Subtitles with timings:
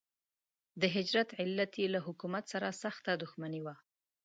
[0.81, 3.75] د هجرت علت یې له حکومت سره سخته دښمني وه.